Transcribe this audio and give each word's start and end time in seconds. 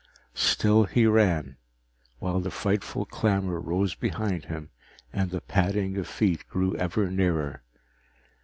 Still 0.33 0.85
he 0.85 1.05
ran, 1.05 1.57
while 2.17 2.39
the 2.39 2.49
frightful 2.49 3.05
clamor 3.05 3.59
rose 3.59 3.93
behind 3.93 4.45
him 4.45 4.71
and 5.13 5.29
the 5.29 5.41
padding 5.41 5.95
of 5.95 6.07
feet 6.07 6.49
grew 6.49 6.75
ever 6.77 7.11
nearer. 7.11 7.61